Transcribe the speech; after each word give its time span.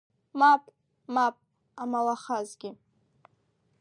Мап, 0.39 0.63
мап, 1.15 1.35
амалахазгьы! 1.81 2.69